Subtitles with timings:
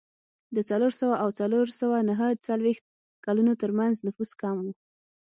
[0.55, 2.85] د څلور سوه او څلور سوه نهه څلوېښت
[3.25, 4.67] کلونو ترمنځ نفوس کم و